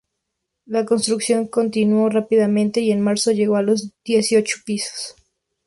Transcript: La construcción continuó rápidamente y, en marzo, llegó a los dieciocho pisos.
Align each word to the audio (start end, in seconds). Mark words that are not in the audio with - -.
La 0.65 0.83
construcción 0.83 1.45
continuó 1.47 2.09
rápidamente 2.09 2.79
y, 2.81 2.89
en 2.91 3.01
marzo, 3.01 3.29
llegó 3.31 3.55
a 3.57 3.61
los 3.61 3.91
dieciocho 4.03 4.57
pisos. 4.65 5.15